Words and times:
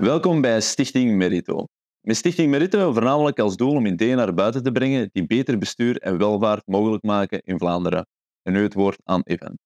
Welkom 0.00 0.40
bij 0.40 0.60
Stichting 0.60 1.16
Merito. 1.16 1.64
Met 2.00 2.16
Stichting 2.16 2.50
Merito 2.50 2.76
hebben 2.76 2.94
we 2.94 3.00
voornamelijk 3.00 3.38
als 3.38 3.56
doel 3.56 3.74
om 3.74 3.86
ideeën 3.86 4.16
naar 4.16 4.34
buiten 4.34 4.62
te 4.62 4.72
brengen 4.72 5.08
die 5.12 5.26
beter 5.26 5.58
bestuur 5.58 5.96
en 5.96 6.18
welvaart 6.18 6.66
mogelijk 6.66 7.02
maken 7.02 7.40
in 7.42 7.58
Vlaanderen. 7.58 8.06
En 8.42 8.52
nu 8.52 8.62
het 8.62 8.74
woord 8.74 9.00
aan 9.04 9.20
Evan. 9.24 9.58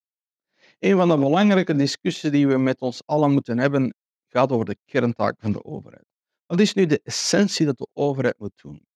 Een 0.79 0.97
van 0.97 1.09
de 1.09 1.19
belangrijke 1.19 1.75
discussies 1.75 2.31
die 2.31 2.47
we 2.47 2.59
met 2.59 2.81
ons 2.81 3.03
allen 3.07 3.33
moeten 3.33 3.59
hebben, 3.59 3.95
gaat 4.29 4.53
over 4.53 4.65
de 4.65 4.77
kerntaak 4.85 5.35
van 5.39 5.53
de 5.53 5.65
overheid. 5.65 6.07
Wat 6.47 6.61
is 6.61 6.75
nu 6.75 6.87
de 6.87 7.01
essentie 7.03 7.67
dat 7.67 7.79
de 7.79 7.89
overheid 7.93 8.39
moet 8.39 8.61
doen? 8.63 8.87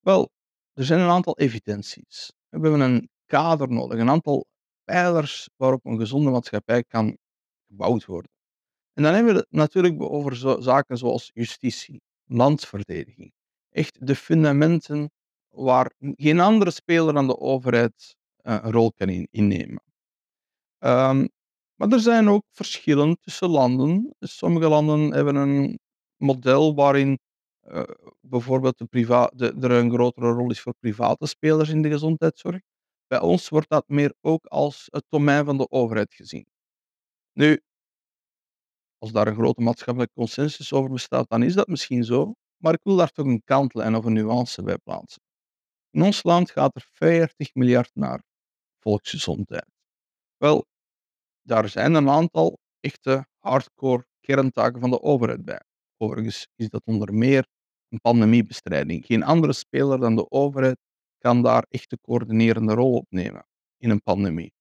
Wel, 0.00 0.30
er 0.72 0.84
zijn 0.84 1.00
een 1.00 1.10
aantal 1.10 1.38
evidenties. 1.38 2.32
We 2.48 2.58
hebben 2.60 2.80
een 2.80 3.08
kader 3.26 3.68
nodig, 3.68 3.98
een 3.98 4.10
aantal 4.10 4.46
pijlers 4.84 5.48
waarop 5.56 5.84
een 5.84 5.98
gezonde 5.98 6.30
maatschappij 6.30 6.84
kan 6.84 7.16
gebouwd 7.66 8.04
worden. 8.04 8.30
En 8.92 9.02
dan 9.02 9.14
hebben 9.14 9.32
we 9.32 9.38
het 9.38 9.50
natuurlijk 9.50 10.02
over 10.02 10.62
zaken 10.62 10.96
zoals 10.98 11.30
justitie, 11.34 12.00
landsverdediging. 12.24 13.32
Echt 13.70 14.06
de 14.06 14.16
fundamenten 14.16 15.10
waar 15.48 15.92
geen 15.98 16.40
andere 16.40 16.70
speler 16.70 17.14
dan 17.14 17.26
de 17.26 17.38
overheid 17.38 18.16
uh, 18.42 18.58
een 18.62 18.72
rol 18.72 18.92
kan 18.92 19.08
in, 19.08 19.28
innemen. 19.30 19.82
Um, 20.78 21.28
maar 21.74 21.88
er 21.90 22.00
zijn 22.00 22.28
ook 22.28 22.44
verschillen 22.50 23.18
tussen 23.20 23.48
landen. 23.48 24.14
Sommige 24.18 24.68
landen 24.68 25.12
hebben 25.12 25.34
een 25.34 25.78
model 26.16 26.74
waarin 26.74 27.18
uh, 27.68 27.82
bijvoorbeeld 28.20 28.78
de 28.78 28.84
priva 28.84 29.30
de, 29.34 29.56
er 29.60 29.70
een 29.70 29.92
grotere 29.92 30.30
rol 30.32 30.50
is 30.50 30.60
voor 30.60 30.74
private 30.80 31.26
spelers 31.26 31.68
in 31.68 31.82
de 31.82 31.88
gezondheidszorg. 31.88 32.60
Bij 33.06 33.20
ons 33.20 33.48
wordt 33.48 33.68
dat 33.68 33.88
meer 33.88 34.14
ook 34.20 34.46
als 34.46 34.86
het 34.90 35.04
domein 35.08 35.44
van 35.44 35.56
de 35.56 35.70
overheid 35.70 36.14
gezien. 36.14 36.46
Nu, 37.32 37.60
als 39.02 39.12
daar 39.12 39.26
een 39.26 39.34
grote 39.34 39.60
maatschappelijke 39.60 40.14
consensus 40.14 40.72
over 40.72 40.90
bestaat, 40.90 41.28
dan 41.28 41.42
is 41.42 41.54
dat 41.54 41.66
misschien 41.66 42.04
zo. 42.04 42.32
Maar 42.56 42.72
ik 42.72 42.82
wil 42.82 42.96
daar 42.96 43.10
toch 43.10 43.26
een 43.26 43.42
kantlijn 43.44 43.94
of 43.94 44.04
een 44.04 44.12
nuance 44.12 44.62
bij 44.62 44.78
plaatsen. 44.78 45.22
In 45.90 46.02
ons 46.02 46.22
land 46.22 46.50
gaat 46.50 46.76
er 46.76 46.88
40 46.92 47.54
miljard 47.54 47.90
naar 47.94 48.22
volksgezondheid. 48.78 49.66
Wel, 50.36 50.66
daar 51.42 51.68
zijn 51.68 51.94
een 51.94 52.08
aantal 52.08 52.58
echte 52.80 53.26
hardcore 53.38 54.06
kerntaken 54.20 54.80
van 54.80 54.90
de 54.90 55.02
overheid 55.02 55.44
bij. 55.44 55.62
Overigens 55.96 56.48
is 56.56 56.68
dat 56.68 56.82
onder 56.84 57.14
meer 57.14 57.46
een 57.88 58.00
pandemiebestrijding. 58.00 59.06
Geen 59.06 59.22
andere 59.22 59.52
speler 59.52 60.00
dan 60.00 60.16
de 60.16 60.30
overheid 60.30 60.78
kan 61.18 61.42
daar 61.42 61.66
echt 61.68 61.90
de 61.90 61.98
coördinerende 62.00 62.74
rol 62.74 62.92
opnemen 62.92 63.46
in 63.76 63.90
een 63.90 64.02
pandemie. 64.02 64.52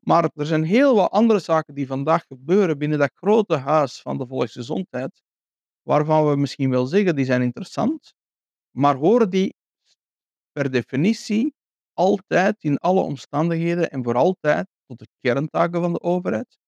Maar 0.00 0.30
er 0.34 0.46
zijn 0.46 0.64
heel 0.64 0.94
wat 0.94 1.10
andere 1.10 1.38
zaken 1.38 1.74
die 1.74 1.86
vandaag 1.86 2.26
gebeuren 2.26 2.78
binnen 2.78 2.98
dat 2.98 3.10
grote 3.14 3.56
huis 3.56 4.00
van 4.00 4.18
de 4.18 4.26
volksgezondheid, 4.26 5.22
waarvan 5.82 6.28
we 6.30 6.36
misschien 6.36 6.70
wel 6.70 6.86
zeggen 6.86 7.16
die 7.16 7.24
zijn 7.24 7.42
interessant, 7.42 8.14
maar 8.70 8.96
horen 8.96 9.30
die 9.30 9.54
per 10.52 10.70
definitie 10.70 11.54
altijd 11.92 12.62
in 12.64 12.78
alle 12.78 13.00
omstandigheden 13.00 13.90
en 13.90 14.04
voor 14.04 14.14
altijd 14.16 14.68
tot 14.86 14.98
de 14.98 15.08
kerntaken 15.20 15.80
van 15.80 15.92
de 15.92 16.00
overheid? 16.00 16.58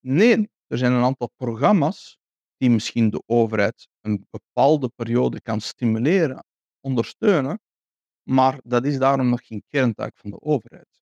Nee, 0.00 0.50
er 0.66 0.78
zijn 0.78 0.92
een 0.92 1.04
aantal 1.04 1.30
programma's 1.36 2.18
die 2.56 2.70
misschien 2.70 3.10
de 3.10 3.22
overheid 3.26 3.88
een 4.00 4.26
bepaalde 4.30 4.88
periode 4.96 5.40
kan 5.40 5.60
stimuleren, 5.60 6.44
ondersteunen, 6.80 7.60
maar 8.22 8.60
dat 8.64 8.84
is 8.84 8.98
daarom 8.98 9.28
nog 9.28 9.46
geen 9.46 9.64
kerntaak 9.68 10.16
van 10.18 10.30
de 10.30 10.40
overheid. 10.40 10.99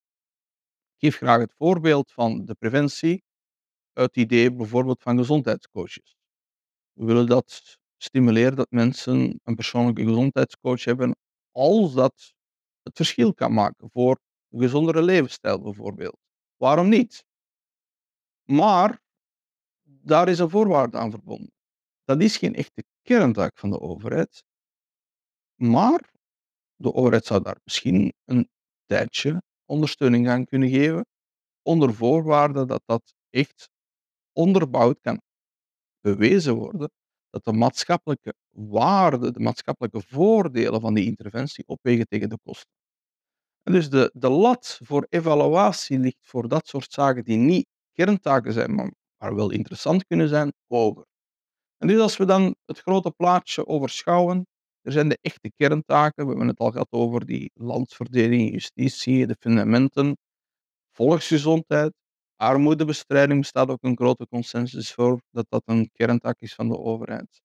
Geef 1.01 1.17
graag 1.17 1.41
het 1.41 1.55
voorbeeld 1.57 2.13
van 2.13 2.45
de 2.45 2.55
preventie, 2.55 3.23
het 3.93 4.17
idee 4.17 4.53
bijvoorbeeld 4.53 5.03
van 5.03 5.17
gezondheidscoaches. 5.17 6.17
We 6.93 7.05
willen 7.05 7.27
dat 7.27 7.79
stimuleren 7.97 8.57
dat 8.57 8.71
mensen 8.71 9.41
een 9.45 9.55
persoonlijke 9.55 10.05
gezondheidscoach 10.05 10.85
hebben 10.85 11.17
als 11.53 11.95
dat 11.95 12.33
het 12.83 12.97
verschil 12.97 13.35
kan 13.35 13.53
maken 13.53 13.91
voor 13.91 14.21
een 14.51 14.61
gezondere 14.61 15.03
levensstijl 15.03 15.61
bijvoorbeeld. 15.63 16.19
Waarom 16.57 16.89
niet? 16.89 17.25
Maar 18.45 19.01
daar 19.83 20.29
is 20.29 20.39
een 20.39 20.51
voorwaarde 20.51 20.99
aan 20.99 21.11
verbonden. 21.11 21.53
Dat 22.05 22.21
is 22.23 22.37
geen 22.37 22.55
echte 22.55 22.85
kerntaak 23.03 23.59
van 23.59 23.71
de 23.71 23.81
overheid. 23.81 24.45
Maar 25.55 26.13
de 26.77 26.95
overheid 26.95 27.25
zou 27.25 27.43
daar 27.43 27.61
misschien 27.65 28.13
een 28.25 28.49
tijdje 28.85 29.43
ondersteuning 29.69 30.29
aan 30.29 30.45
kunnen 30.45 30.69
geven, 30.69 31.07
onder 31.63 31.95
voorwaarde 31.95 32.67
dat 32.67 32.83
dat 32.87 33.15
echt 33.31 33.71
onderbouwd 34.33 35.01
kan 35.01 35.21
bewezen 36.01 36.55
worden, 36.55 36.91
dat 37.31 37.45
de 37.45 37.53
maatschappelijke 37.53 38.35
waarde, 38.51 39.33
de 39.33 39.41
maatschappelijke 39.41 40.01
voordelen 40.01 40.81
van 40.81 40.95
die 40.95 41.05
interventie 41.05 41.67
opwegen 41.67 42.07
tegen 42.07 42.29
de 42.29 42.39
kosten. 42.43 42.71
En 43.63 43.73
dus 43.73 43.91
de, 43.91 44.11
de 44.15 44.29
lat 44.29 44.81
voor 44.85 45.07
evaluatie 45.09 45.99
ligt 45.99 46.27
voor 46.27 46.49
dat 46.49 46.67
soort 46.69 46.93
zaken 46.93 47.25
die 47.25 47.37
niet 47.37 47.67
kerntaken 47.93 48.53
zijn, 48.53 48.75
maar, 48.75 48.93
maar 49.17 49.35
wel 49.35 49.51
interessant 49.51 50.07
kunnen 50.07 50.29
zijn, 50.29 50.53
hoger. 50.67 51.07
En 51.79 51.89
dus 51.89 52.01
als 52.01 52.17
we 52.17 52.25
dan 52.25 52.55
het 52.65 52.79
grote 52.81 53.11
plaatje 53.11 53.67
overschouwen, 53.67 54.47
er 54.89 54.95
zijn 54.95 55.09
de 55.09 55.19
echte 55.21 55.53
kerntaken. 55.57 56.23
We 56.23 56.29
hebben 56.31 56.49
het 56.49 56.59
al 56.59 56.71
gehad 56.71 56.89
over 56.91 57.27
die 57.27 57.51
landsverdeling, 57.55 58.53
justitie, 58.53 59.27
de 59.27 59.37
fundamenten, 59.41 60.17
volksgezondheid, 60.93 61.93
armoedebestrijding 62.37 63.41
bestaat 63.41 63.69
ook 63.69 63.83
een 63.83 63.97
grote 63.97 64.27
consensus 64.29 64.93
voor 64.93 65.21
dat 65.31 65.47
dat 65.49 65.63
een 65.65 65.91
kerntaak 65.93 66.41
is 66.41 66.55
van 66.55 66.69
de 66.69 66.79
overheid. 66.79 67.41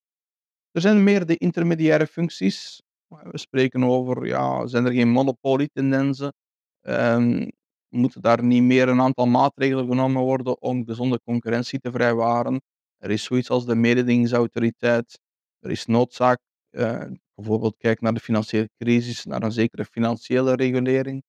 Er 0.71 0.81
zijn 0.81 1.03
meer 1.03 1.25
de 1.25 1.37
intermediaire 1.37 2.07
functies. 2.07 2.81
We 3.07 3.37
spreken 3.37 3.83
over, 3.83 4.25
ja, 4.25 4.67
zijn 4.67 4.85
er 4.85 4.91
geen 4.91 5.09
monopolietendensen? 5.09 6.33
Um, 6.81 7.47
moeten 7.89 8.21
daar 8.21 8.43
niet 8.43 8.63
meer 8.63 8.89
een 8.89 9.01
aantal 9.01 9.25
maatregelen 9.25 9.87
genomen 9.87 10.21
worden 10.21 10.61
om 10.61 10.85
gezonde 10.85 11.19
concurrentie 11.23 11.79
te 11.79 11.91
vrijwaren? 11.91 12.61
Er 12.97 13.11
is 13.11 13.23
zoiets 13.23 13.49
als 13.49 13.65
de 13.65 13.75
mededingingsautoriteit. 13.75 15.19
Er 15.59 15.71
is 15.71 15.85
noodzaak, 15.85 16.39
uh, 16.71 17.05
bijvoorbeeld 17.35 17.77
kijk 17.77 18.01
naar 18.01 18.13
de 18.13 18.19
financiële 18.19 18.69
crisis, 18.77 19.25
naar 19.25 19.43
een 19.43 19.51
zekere 19.51 19.85
financiële 19.85 20.55
regulering. 20.55 21.23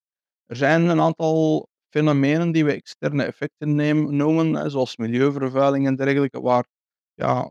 Er 0.46 0.56
zijn 0.56 0.88
een 0.88 1.00
aantal 1.00 1.68
fenomenen 1.88 2.52
die 2.52 2.64
we 2.64 2.72
externe 2.72 3.24
effecten 3.24 3.74
noemen, 4.16 4.70
zoals 4.70 4.96
milieuvervuiling 4.96 5.86
en 5.86 5.96
dergelijke, 5.96 6.40
waar 6.40 6.66
ja, 7.14 7.50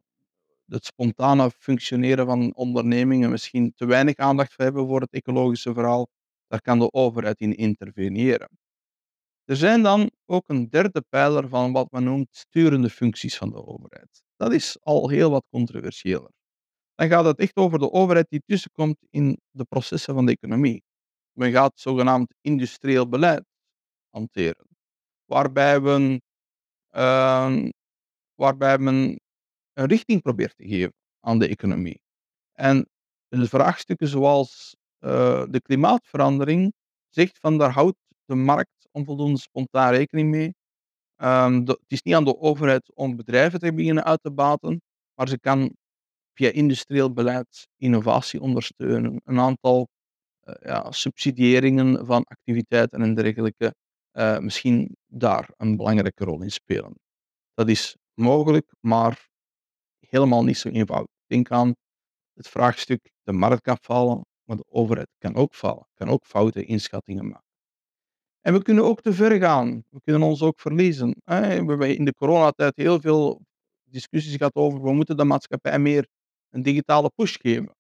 het 0.66 0.86
spontane 0.86 1.52
functioneren 1.52 2.26
van 2.26 2.56
ondernemingen 2.56 3.30
misschien 3.30 3.74
te 3.76 3.86
weinig 3.86 4.16
aandacht 4.16 4.54
hebben 4.58 4.88
voor 4.88 5.02
het 5.02 5.14
ecologische 5.14 5.74
verhaal, 5.74 6.08
daar 6.48 6.62
kan 6.62 6.80
de 6.80 6.92
overheid 6.92 7.40
in 7.40 7.56
interveneren. 7.56 8.50
Er 9.46 9.56
zijn 9.56 9.82
dan 9.82 10.12
ook 10.26 10.50
een 10.50 10.70
derde 10.70 11.04
pijler 11.10 11.48
van 11.50 11.72
wat 11.72 11.92
men 11.92 12.04
noemt 12.04 12.28
sturende 12.32 12.90
functies 12.90 13.38
van 13.38 13.50
de 13.50 13.66
overheid. 13.66 14.24
Dat 14.36 14.54
is 14.54 14.78
al 14.82 15.10
heel 15.10 15.32
wat 15.32 15.46
controversiëler. 15.50 16.32
Dan 17.04 17.12
gaat 17.12 17.26
het 17.26 17.40
echt 17.40 17.56
over 17.56 17.80
de 17.80 17.92
overheid 17.92 18.30
die 18.30 18.44
tussenkomt 18.46 18.98
in 19.10 19.38
de 19.52 19.64
processen 19.64 20.14
van 20.14 20.26
de 20.26 20.32
economie. 20.32 20.84
Men 21.32 21.52
gaat 21.52 21.80
zogenaamd 21.80 22.34
industrieel 22.42 23.10
beleid 23.10 23.44
hanteren, 24.10 24.68
waarbij, 25.26 25.82
we, 25.82 26.22
uh, 26.92 27.70
waarbij 28.36 28.78
men 28.78 29.20
een 29.74 29.86
richting 29.86 30.22
probeert 30.22 30.58
te 30.58 30.68
geven 30.68 30.94
aan 31.20 31.40
de 31.40 31.48
economie. 31.48 32.02
En 32.54 32.90
de 33.28 33.48
vraagstukken 33.48 34.08
zoals 34.08 34.76
uh, 35.00 35.44
de 35.50 35.62
klimaatverandering 35.62 36.74
zegt 37.10 37.40
van 37.40 37.58
daar 37.58 37.72
houdt 37.72 37.98
de 38.26 38.36
markt 38.36 38.88
onvoldoende 38.92 39.40
spontaan 39.40 39.94
rekening 39.94 40.30
mee. 40.30 40.54
De, 41.16 41.78
het 41.82 41.92
is 41.92 42.02
niet 42.02 42.16
aan 42.16 42.26
de 42.26 42.40
overheid 42.40 42.96
om 42.96 43.16
bedrijven 43.16 43.60
te 43.60 43.74
beginnen 43.74 44.04
uit 44.04 44.22
te 44.22 44.32
baten, 44.32 44.82
maar 45.14 45.28
ze 45.28 45.40
kan 45.40 45.76
via 46.34 46.52
industrieel 46.52 47.14
beleid 47.14 47.68
innovatie 47.78 48.42
ondersteunen, 48.42 49.22
een 49.24 49.40
aantal 49.40 49.88
uh, 50.44 50.56
ja, 50.62 50.92
subsidiëringen 50.92 52.06
van 52.06 52.24
activiteiten 52.24 53.02
en 53.02 53.14
dergelijke 53.14 53.76
uh, 54.14 54.38
misschien 54.38 54.98
daar 55.08 55.50
een 55.58 55.78
belangrijke 55.78 56.24
rol 56.24 56.42
in 56.42 56.52
spelen. 56.52 56.94
Dat 57.54 57.70
is 57.70 57.98
mogelijk, 58.14 58.74
maar 58.80 59.28
helemaal 60.00 60.44
niet 60.44 60.58
zo 60.58 60.70
eenvoudig. 60.70 61.12
Denk 61.26 61.52
aan 61.52 61.76
het 62.34 62.48
vraagstuk, 62.48 63.12
de 63.24 63.32
markt 63.32 63.62
kan 63.62 63.78
vallen, 63.82 64.26
maar 64.44 64.58
de 64.58 64.66
overheid 64.68 65.10
kan 65.18 65.36
ook 65.36 65.54
vallen, 65.54 65.88
kan 65.94 66.10
ook 66.10 66.26
foute 66.26 66.66
inschattingen 66.66 67.28
maken. 67.28 67.52
En 68.42 68.54
we 68.54 68.62
kunnen 68.62 68.84
ook 68.84 69.02
te 69.02 69.14
ver 69.14 69.40
gaan. 69.40 69.84
We 69.90 70.02
kunnen 70.04 70.22
ons 70.22 70.42
ook 70.42 70.60
verliezen. 70.60 71.16
We 71.24 71.34
hebben 71.34 71.98
in 71.98 72.06
de 72.06 72.14
coronatijd 72.14 72.76
heel 72.76 73.02
veel 73.02 73.42
discussies 73.84 74.36
gehad 74.36 74.56
over 74.56 74.82
we 74.82 74.94
moeten 74.94 75.18
de 75.18 75.24
maatschappij 75.24 75.80
meer 75.80 76.08
een 76.54 76.62
digitale 76.62 77.12
push 77.16 77.38
geven. 77.42 77.76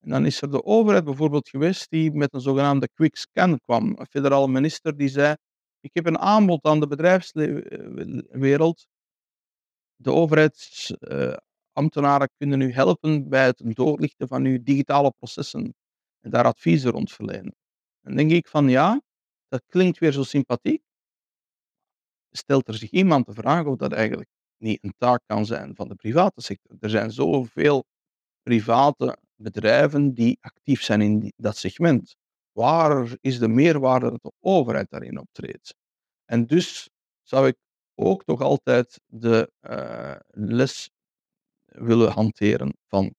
En 0.00 0.10
dan 0.10 0.26
is 0.26 0.42
er 0.42 0.50
de 0.50 0.64
overheid 0.64 1.04
bijvoorbeeld 1.04 1.48
geweest 1.48 1.90
die 1.90 2.12
met 2.12 2.34
een 2.34 2.40
zogenaamde 2.40 2.88
quick 2.94 3.16
scan 3.16 3.58
kwam. 3.58 3.98
Een 3.98 4.06
federale 4.06 4.48
minister 4.48 4.96
die 4.96 5.08
zei, 5.08 5.36
ik 5.80 5.90
heb 5.92 6.06
een 6.06 6.18
aanbod 6.18 6.64
aan 6.64 6.80
de 6.80 6.86
bedrijfswereld. 6.86 8.86
De 9.96 10.12
overheid 10.12 10.88
uh, 11.00 11.36
ambtenaren 11.72 12.30
kunnen 12.36 12.60
u 12.60 12.72
helpen 12.72 13.28
bij 13.28 13.44
het 13.44 13.62
doorlichten 13.64 14.28
van 14.28 14.44
uw 14.44 14.62
digitale 14.62 15.12
processen 15.18 15.74
en 16.20 16.30
daar 16.30 16.44
adviezen 16.44 16.90
rond 16.90 17.12
verlenen. 17.12 17.54
Dan 18.00 18.16
denk 18.16 18.30
ik 18.30 18.48
van 18.48 18.68
ja, 18.68 19.02
dat 19.48 19.62
klinkt 19.66 19.98
weer 19.98 20.12
zo 20.12 20.22
sympathiek. 20.22 20.82
Stelt 22.30 22.68
er 22.68 22.74
zich 22.74 22.90
iemand 22.90 23.26
de 23.26 23.32
vraag 23.32 23.66
of 23.66 23.76
dat 23.76 23.92
eigenlijk 23.92 24.30
niet 24.56 24.84
een 24.84 24.94
taak 24.96 25.22
kan 25.26 25.46
zijn 25.46 25.74
van 25.74 25.88
de 25.88 25.94
private 25.94 26.40
sector? 26.40 26.76
Er 26.80 26.90
zijn 26.90 27.10
zoveel 27.10 27.84
private 28.42 29.18
bedrijven 29.34 30.14
die 30.14 30.38
actief 30.40 30.82
zijn 30.82 31.00
in 31.00 31.32
dat 31.36 31.56
segment. 31.56 32.14
Waar 32.52 33.16
is 33.20 33.38
de 33.38 33.48
meerwaarde 33.48 34.10
dat 34.10 34.22
de 34.22 34.32
overheid 34.40 34.90
daarin 34.90 35.18
optreedt? 35.18 35.74
En 36.24 36.46
dus 36.46 36.90
zou 37.22 37.46
ik 37.46 37.56
ook 37.94 38.24
toch 38.24 38.40
altijd 38.40 39.00
de 39.06 39.50
uh, 39.60 40.16
les 40.28 40.90
willen 41.64 42.12
hanteren 42.12 42.76
van 42.86 43.14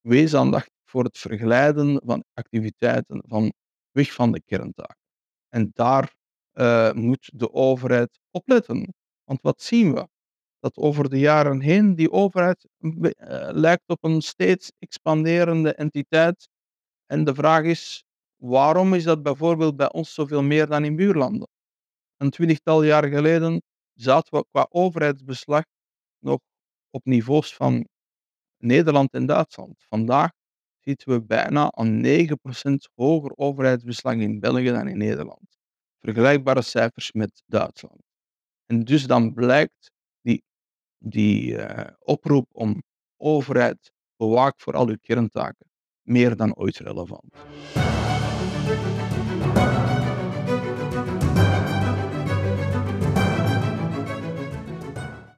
wees 0.00 0.34
aandacht 0.34 0.70
voor 0.84 1.04
het 1.04 1.18
verglijden 1.18 2.00
van 2.04 2.24
activiteiten 2.34 3.22
van 3.26 3.52
weg 3.90 4.12
van 4.12 4.32
de 4.32 4.42
kerntaak. 4.42 4.96
En 5.48 5.70
daar 5.72 6.14
uh, 6.54 6.92
moet 6.92 7.30
de 7.34 7.52
overheid 7.52 8.20
op 8.30 8.48
letten. 8.48 8.94
Want 9.24 9.42
wat 9.42 9.62
zien 9.62 9.94
we? 9.94 10.08
Dat 10.58 10.76
over 10.76 11.08
de 11.10 11.18
jaren 11.18 11.60
heen 11.60 11.94
die 11.94 12.10
overheid 12.10 12.66
uh, 12.78 13.02
lijkt 13.52 13.88
op 13.88 14.04
een 14.04 14.20
steeds 14.20 14.72
expanderende 14.78 15.74
entiteit. 15.74 16.48
En 17.06 17.24
de 17.24 17.34
vraag 17.34 17.64
is, 17.64 18.04
waarom 18.36 18.94
is 18.94 19.04
dat 19.04 19.22
bijvoorbeeld 19.22 19.76
bij 19.76 19.92
ons 19.92 20.14
zoveel 20.14 20.42
meer 20.42 20.66
dan 20.66 20.84
in 20.84 20.96
buurlanden? 20.96 21.48
Een 22.16 22.30
twintigtal 22.30 22.82
jaar 22.82 23.08
geleden 23.08 23.62
zaten 23.94 24.38
we 24.38 24.46
qua 24.50 24.66
overheidsbeslag 24.70 25.64
nog 26.18 26.38
op 26.90 27.04
niveaus 27.04 27.54
van 27.54 27.88
Nederland 28.58 29.12
en 29.12 29.26
Duitsland. 29.26 29.84
Vandaag 29.88 30.30
zitten 30.80 31.08
we 31.12 31.22
bijna 31.22 31.70
aan 31.70 32.02
9% 32.04 32.74
hoger 32.94 33.32
overheidsbeslag 33.36 34.14
in 34.14 34.40
België 34.40 34.70
dan 34.70 34.88
in 34.88 34.98
Nederland. 34.98 35.56
Vergelijkbare 35.98 36.62
cijfers 36.62 37.12
met 37.12 37.42
Duitsland. 37.46 38.02
En 38.66 38.84
dus 38.84 39.06
dan 39.06 39.34
blijkt 39.34 39.90
die 40.98 41.54
uh, 41.54 41.86
oproep 41.98 42.48
om 42.52 42.82
overheid 43.16 43.92
bewaak 44.16 44.60
voor 44.60 44.74
al 44.74 44.88
uw 44.88 45.00
kerntaken 45.00 45.66
meer 46.02 46.36
dan 46.36 46.56
ooit 46.56 46.78
relevant. 46.78 47.34